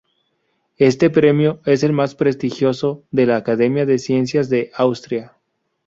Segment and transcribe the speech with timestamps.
[0.79, 5.37] Este premio es el más prestigioso de la Academia de Ciencias de Austria.